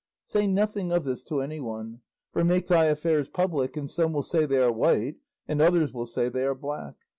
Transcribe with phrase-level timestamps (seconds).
[0.23, 2.01] Say nothing of this to anyone;
[2.33, 6.07] for, make thy affairs public, and some will say they are white and others will
[6.07, 6.95] say they are black.